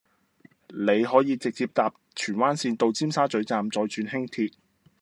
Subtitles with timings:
[0.69, 4.51] 你可以直接搭荃灣綫到尖沙咀站再轉輕鐵